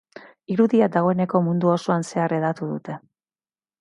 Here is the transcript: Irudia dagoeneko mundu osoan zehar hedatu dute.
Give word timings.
Irudia 0.53 0.87
dagoeneko 0.95 1.41
mundu 1.49 1.71
osoan 1.75 2.07
zehar 2.13 2.35
hedatu 2.39 2.71
dute. 2.75 2.97